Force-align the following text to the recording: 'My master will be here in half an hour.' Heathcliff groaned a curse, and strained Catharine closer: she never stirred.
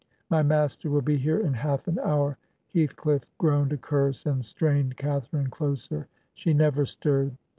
'My 0.31 0.41
master 0.41 0.89
will 0.89 1.03
be 1.03 1.17
here 1.17 1.37
in 1.37 1.53
half 1.53 1.87
an 1.87 1.99
hour.' 1.99 2.39
Heathcliff 2.73 3.25
groaned 3.37 3.71
a 3.71 3.77
curse, 3.77 4.25
and 4.25 4.43
strained 4.43 4.97
Catharine 4.97 5.51
closer: 5.51 6.07
she 6.33 6.55
never 6.55 6.87
stirred. 6.87 7.37